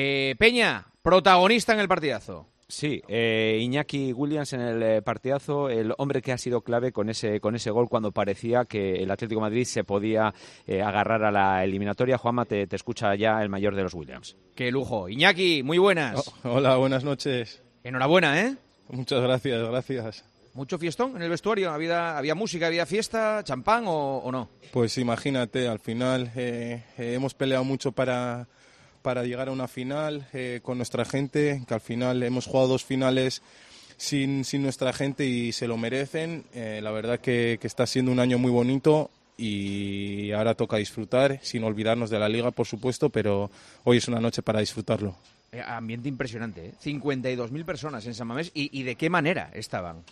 Eh, 0.00 0.36
Peña, 0.38 0.86
protagonista 1.02 1.72
en 1.72 1.80
el 1.80 1.88
partidazo. 1.88 2.46
Sí, 2.68 3.02
eh, 3.08 3.58
Iñaki 3.60 4.12
Williams 4.12 4.52
en 4.52 4.60
el 4.60 4.80
eh, 4.80 5.02
partidazo, 5.02 5.68
el 5.68 5.92
hombre 5.98 6.22
que 6.22 6.30
ha 6.30 6.38
sido 6.38 6.60
clave 6.60 6.92
con 6.92 7.08
ese, 7.08 7.40
con 7.40 7.56
ese 7.56 7.72
gol 7.72 7.88
cuando 7.88 8.12
parecía 8.12 8.64
que 8.64 9.02
el 9.02 9.10
Atlético 9.10 9.40
de 9.40 9.48
Madrid 9.48 9.64
se 9.64 9.82
podía 9.82 10.32
eh, 10.68 10.82
agarrar 10.82 11.24
a 11.24 11.32
la 11.32 11.64
eliminatoria. 11.64 12.16
Juanma, 12.16 12.44
te, 12.44 12.68
te, 12.68 12.76
escucha 12.76 13.12
ya 13.16 13.42
el 13.42 13.48
mayor 13.48 13.74
de 13.74 13.82
los 13.82 13.94
Williams. 13.94 14.36
Qué 14.54 14.70
lujo. 14.70 15.08
Iñaki, 15.08 15.64
muy 15.64 15.78
buenas. 15.78 16.32
Oh, 16.44 16.50
hola, 16.50 16.76
buenas 16.76 17.02
noches. 17.02 17.60
Enhorabuena, 17.82 18.40
¿eh? 18.40 18.54
Muchas 18.90 19.20
gracias, 19.20 19.68
gracias. 19.68 20.24
¿Mucho 20.54 20.78
fiestón 20.78 21.16
en 21.16 21.22
el 21.22 21.30
vestuario? 21.30 21.70
¿Había, 21.70 22.18
había 22.18 22.34
música, 22.34 22.66
había 22.66 22.86
fiesta, 22.86 23.42
champán 23.44 23.84
o, 23.86 24.18
o 24.18 24.32
no? 24.32 24.48
Pues 24.72 24.98
imagínate, 24.98 25.68
al 25.68 25.78
final 25.78 26.32
eh, 26.36 26.84
eh, 26.98 27.14
hemos 27.14 27.34
peleado 27.34 27.64
mucho 27.64 27.92
para, 27.92 28.48
para 29.02 29.24
llegar 29.24 29.48
a 29.48 29.52
una 29.52 29.68
final 29.68 30.26
eh, 30.32 30.60
con 30.62 30.76
nuestra 30.76 31.04
gente, 31.04 31.62
que 31.66 31.74
al 31.74 31.80
final 31.80 32.22
hemos 32.22 32.46
jugado 32.46 32.68
dos 32.68 32.84
finales 32.84 33.42
sin, 33.96 34.44
sin 34.44 34.62
nuestra 34.62 34.92
gente 34.92 35.26
y 35.26 35.52
se 35.52 35.68
lo 35.68 35.76
merecen. 35.76 36.44
Eh, 36.54 36.80
la 36.82 36.90
verdad 36.90 37.20
que, 37.20 37.58
que, 37.60 37.66
está 37.66 37.86
siendo 37.86 38.12
un 38.12 38.20
año 38.20 38.38
muy 38.38 38.50
bonito 38.50 39.10
y 39.36 40.32
ahora 40.32 40.54
toca 40.54 40.76
disfrutar, 40.78 41.38
sin 41.42 41.64
olvidarnos 41.64 42.10
de 42.10 42.18
la 42.18 42.28
liga, 42.28 42.50
por 42.50 42.66
supuesto, 42.66 43.08
pero 43.10 43.50
hoy 43.84 43.98
es 43.98 44.08
una 44.08 44.20
noche 44.20 44.42
para 44.42 44.60
disfrutarlo. 44.60 45.16
Eh, 45.52 45.62
ambiente 45.66 46.08
impresionante, 46.08 46.66
¿eh? 46.66 46.74
52.000 46.84 47.64
personas 47.64 48.04
en 48.04 48.14
San 48.14 48.26
Mamés 48.26 48.50
¿Y, 48.52 48.78
¿Y 48.78 48.82
de 48.82 48.96
qué 48.96 49.08
manera 49.08 49.50
estaban? 49.54 50.02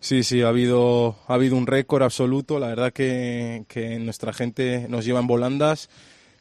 Sí, 0.00 0.22
sí, 0.22 0.42
ha 0.42 0.48
habido, 0.48 1.16
ha 1.28 1.34
habido 1.34 1.56
un 1.56 1.66
récord 1.66 2.02
absoluto. 2.02 2.58
La 2.58 2.68
verdad 2.68 2.92
que, 2.92 3.64
que 3.68 3.98
nuestra 3.98 4.32
gente 4.32 4.86
nos 4.88 5.04
lleva 5.04 5.20
en 5.20 5.26
volandas 5.26 5.88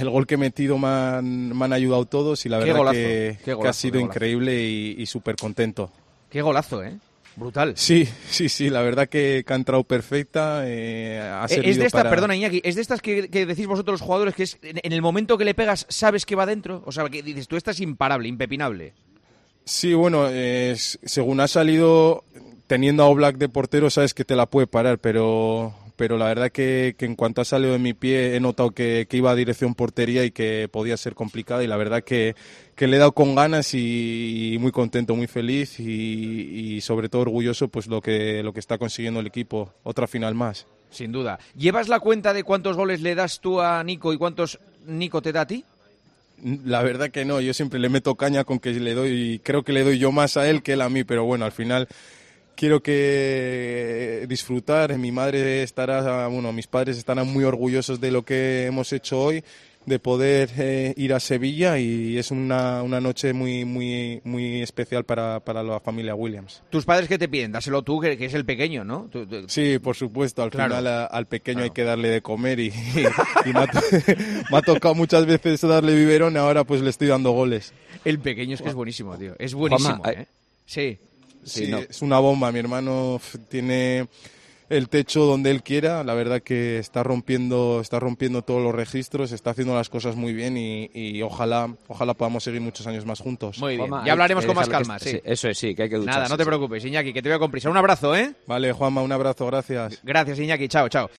el 0.00 0.10
gol 0.10 0.26
que 0.26 0.34
he 0.34 0.38
metido 0.38 0.78
me 0.78 0.88
han, 0.88 1.56
me 1.56 1.64
han 1.64 1.72
ayudado 1.72 2.04
todos 2.06 2.44
y 2.46 2.48
la 2.48 2.58
verdad 2.58 2.76
golazo, 2.76 2.94
que, 2.96 3.38
golazo, 3.44 3.60
que, 3.62 3.68
ha 3.68 3.72
sido 3.72 4.00
increíble 4.00 4.62
y, 4.62 4.96
y 4.98 5.06
súper 5.06 5.36
contento. 5.36 5.90
Qué 6.30 6.42
golazo, 6.42 6.82
¿eh? 6.82 6.96
Brutal. 7.38 7.74
Sí, 7.76 8.08
sí, 8.28 8.48
sí, 8.48 8.68
la 8.68 8.82
verdad 8.82 9.08
que, 9.08 9.44
que 9.46 9.52
ha 9.52 9.56
entrado 9.56 9.84
perfecta. 9.84 10.62
Eh, 10.66 11.20
ha 11.20 11.44
es 11.44 11.78
de 11.78 11.86
esta, 11.86 11.98
para... 11.98 12.10
perdona 12.10 12.34
Iñaki, 12.34 12.60
es 12.64 12.74
de 12.74 12.82
estas 12.82 13.00
que, 13.00 13.28
que, 13.28 13.46
decís 13.46 13.68
vosotros 13.68 14.00
los 14.00 14.06
jugadores 14.06 14.34
que 14.34 14.42
es 14.42 14.58
en 14.60 14.92
el 14.92 15.02
momento 15.02 15.38
que 15.38 15.44
le 15.44 15.54
pegas 15.54 15.86
sabes 15.88 16.26
que 16.26 16.34
va 16.34 16.46
dentro. 16.46 16.82
O 16.84 16.90
sea, 16.90 17.08
que 17.08 17.22
dices 17.22 17.46
tú 17.46 17.56
estás 17.56 17.78
imparable, 17.78 18.28
impepinable. 18.28 18.92
Sí, 19.64 19.94
bueno, 19.94 20.26
eh, 20.30 20.74
según 20.76 21.38
ha 21.40 21.46
salido 21.46 22.24
teniendo 22.66 23.04
a 23.04 23.06
Oblak 23.06 23.36
de 23.36 23.48
portero 23.48 23.88
sabes 23.88 24.14
que 24.14 24.24
te 24.24 24.34
la 24.34 24.46
puede 24.46 24.66
parar, 24.66 24.98
pero 24.98 25.74
pero 25.98 26.16
la 26.16 26.26
verdad 26.26 26.52
que, 26.52 26.94
que, 26.96 27.06
en 27.06 27.16
cuanto 27.16 27.40
ha 27.40 27.44
salido 27.44 27.72
de 27.72 27.80
mi 27.80 27.92
pie 27.92 28.36
he 28.36 28.40
notado 28.40 28.70
que, 28.70 29.06
que, 29.10 29.16
iba 29.16 29.32
a 29.32 29.34
dirección 29.34 29.74
portería 29.74 30.24
y 30.24 30.30
que 30.30 30.68
podía 30.70 30.96
ser 30.96 31.16
complicada 31.16 31.64
y 31.64 31.66
la 31.66 31.76
verdad 31.76 32.04
que, 32.04 32.36
que 32.76 32.86
le 32.86 32.96
he 32.96 32.98
dado 33.00 33.10
con 33.10 33.34
ganas 33.34 33.74
y, 33.74 34.54
y 34.54 34.58
muy 34.58 34.70
contento, 34.70 35.16
muy 35.16 35.26
feliz 35.26 35.80
y, 35.80 36.76
y, 36.76 36.80
sobre 36.82 37.08
todo 37.08 37.22
orgulloso 37.22 37.66
pues 37.66 37.88
lo 37.88 38.00
que, 38.00 38.44
lo 38.44 38.52
que 38.52 38.60
está 38.60 38.78
consiguiendo 38.78 39.18
el 39.18 39.26
equipo, 39.26 39.74
otra 39.82 40.06
final 40.06 40.36
más. 40.36 40.68
Sin 40.88 41.10
duda. 41.10 41.40
¿Llevas 41.56 41.88
la 41.88 41.98
cuenta 41.98 42.32
de 42.32 42.44
cuántos 42.44 42.76
goles 42.76 43.00
le 43.00 43.16
das 43.16 43.40
tú 43.40 43.60
a 43.60 43.82
Nico 43.82 44.12
y 44.12 44.18
cuántos 44.18 44.60
Nico 44.86 45.20
te 45.20 45.32
da 45.32 45.40
a 45.40 45.46
ti? 45.48 45.64
La 46.64 46.84
verdad 46.84 47.10
que 47.10 47.24
no, 47.24 47.40
yo 47.40 47.52
siempre 47.52 47.80
le 47.80 47.88
meto 47.88 48.14
caña 48.14 48.44
con 48.44 48.60
que 48.60 48.70
le 48.70 48.94
doy, 48.94 49.40
creo 49.42 49.64
que 49.64 49.72
le 49.72 49.82
doy 49.82 49.98
yo 49.98 50.12
más 50.12 50.36
a 50.36 50.48
él 50.48 50.62
que 50.62 50.74
él 50.74 50.82
a 50.82 50.88
mí, 50.88 51.02
pero 51.02 51.24
bueno, 51.24 51.44
al 51.44 51.50
final 51.50 51.88
quiero 52.58 52.82
que 52.82 54.26
disfrutar. 54.28 54.98
Mi 54.98 55.12
madre 55.12 55.62
estará, 55.62 56.26
bueno, 56.26 56.52
mis 56.52 56.66
padres 56.66 56.98
estarán 56.98 57.28
muy 57.28 57.44
orgullosos 57.44 58.00
de 58.00 58.10
lo 58.10 58.24
que 58.24 58.66
hemos 58.66 58.92
hecho 58.92 59.22
hoy, 59.22 59.44
de 59.86 60.00
poder 60.00 60.50
eh, 60.58 60.92
ir 60.96 61.14
a 61.14 61.20
Sevilla 61.20 61.78
y 61.78 62.18
es 62.18 62.32
una, 62.32 62.82
una 62.82 63.00
noche 63.00 63.32
muy, 63.32 63.64
muy, 63.64 64.20
muy 64.24 64.60
especial 64.60 65.04
para, 65.04 65.38
para, 65.38 65.62
la 65.62 65.78
familia 65.78 66.16
Williams. 66.16 66.62
¿Tus 66.68 66.84
padres 66.84 67.08
qué 67.08 67.16
te 67.16 67.28
piden? 67.28 67.52
Dáselo 67.52 67.82
tú, 67.82 68.00
que, 68.00 68.18
que 68.18 68.24
es 68.24 68.34
el 68.34 68.44
pequeño, 68.44 68.84
¿no? 68.84 69.08
Tú, 69.10 69.24
tú... 69.24 69.44
Sí, 69.48 69.78
por 69.78 69.94
supuesto. 69.94 70.42
Al 70.42 70.50
claro. 70.50 70.76
final 70.76 70.86
a, 70.88 71.04
al 71.04 71.26
pequeño 71.26 71.58
claro. 71.58 71.64
hay 71.64 71.70
que 71.70 71.84
darle 71.84 72.08
de 72.08 72.22
comer 72.22 72.58
y, 72.58 72.66
y, 72.66 73.50
y 73.50 73.52
me, 73.52 73.60
ha 73.60 73.70
me, 74.50 74.58
ha 74.58 74.62
tocado 74.62 74.96
muchas 74.96 75.26
veces 75.26 75.60
darle 75.60 75.94
biberón 75.94 76.34
y 76.34 76.38
ahora 76.38 76.64
pues 76.64 76.82
le 76.82 76.90
estoy 76.90 77.06
dando 77.06 77.30
goles. 77.30 77.72
El 78.04 78.18
pequeño 78.18 78.54
es 78.54 78.62
que 78.62 78.68
es 78.68 78.74
buenísimo, 78.74 79.16
tío. 79.16 79.36
Es 79.38 79.54
buenísimo, 79.54 79.98
Juanma, 79.98 80.22
¿eh? 80.22 80.26
Sí. 80.66 80.98
Sí, 81.44 81.66
sí 81.66 81.70
no. 81.70 81.78
es 81.78 82.02
una 82.02 82.18
bomba. 82.18 82.52
Mi 82.52 82.58
hermano 82.58 83.20
tiene 83.48 84.06
el 84.68 84.88
techo 84.88 85.24
donde 85.24 85.50
él 85.50 85.62
quiera. 85.62 86.04
La 86.04 86.14
verdad 86.14 86.42
que 86.42 86.78
está 86.78 87.02
rompiendo, 87.02 87.80
está 87.80 87.98
rompiendo 88.00 88.42
todos 88.42 88.62
los 88.62 88.74
registros, 88.74 89.32
está 89.32 89.50
haciendo 89.50 89.74
las 89.74 89.88
cosas 89.88 90.16
muy 90.16 90.32
bien 90.32 90.56
y, 90.56 90.90
y 90.92 91.22
ojalá, 91.22 91.74
ojalá 91.86 92.14
podamos 92.14 92.44
seguir 92.44 92.60
muchos 92.60 92.86
años 92.86 93.06
más 93.06 93.20
juntos. 93.20 93.58
Muy 93.58 93.76
bien. 93.76 93.90
ya 94.04 94.12
hablaremos 94.12 94.44
con 94.44 94.56
más 94.56 94.68
calma. 94.68 94.98
Sí. 94.98 95.10
sí. 95.10 95.20
Eso 95.24 95.48
es, 95.48 95.58
sí, 95.58 95.74
que 95.74 95.84
hay 95.84 95.88
que 95.88 95.96
ducharse. 95.96 96.18
Nada, 96.18 96.28
no 96.28 96.36
te 96.36 96.44
preocupes, 96.44 96.84
Iñaki, 96.84 97.12
que 97.12 97.22
te 97.22 97.28
voy 97.28 97.36
a 97.36 97.38
con 97.38 97.50
prisa. 97.50 97.70
Un 97.70 97.76
abrazo, 97.76 98.14
¿eh? 98.14 98.34
Vale, 98.46 98.72
Juanma, 98.72 99.02
un 99.02 99.12
abrazo, 99.12 99.46
gracias. 99.46 100.00
Gracias, 100.02 100.38
Iñaki. 100.38 100.68
Chao, 100.68 100.88
chao. 100.88 101.10